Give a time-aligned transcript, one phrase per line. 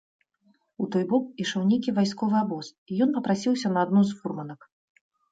[0.83, 4.61] У той бок ішоў нейкі вайсковы абоз, і ён папрасіўся на адну з фурманак.